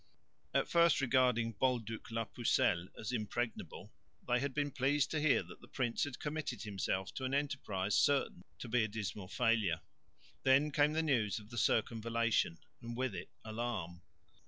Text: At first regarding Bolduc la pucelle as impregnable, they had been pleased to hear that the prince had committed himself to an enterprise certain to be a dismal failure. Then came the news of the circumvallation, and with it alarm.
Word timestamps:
At 0.51 0.67
first 0.67 0.99
regarding 0.99 1.53
Bolduc 1.59 2.09
la 2.09 2.25
pucelle 2.25 2.87
as 2.97 3.11
impregnable, 3.11 3.93
they 4.27 4.39
had 4.39 4.51
been 4.51 4.71
pleased 4.71 5.11
to 5.11 5.21
hear 5.21 5.43
that 5.43 5.61
the 5.61 5.67
prince 5.67 6.05
had 6.05 6.17
committed 6.17 6.63
himself 6.63 7.13
to 7.13 7.23
an 7.23 7.35
enterprise 7.35 7.95
certain 7.95 8.43
to 8.57 8.67
be 8.67 8.83
a 8.83 8.87
dismal 8.87 9.27
failure. 9.27 9.81
Then 10.41 10.71
came 10.71 10.93
the 10.93 11.03
news 11.03 11.37
of 11.37 11.51
the 11.51 11.57
circumvallation, 11.59 12.57
and 12.81 12.97
with 12.97 13.13
it 13.13 13.29
alarm. 13.45 14.01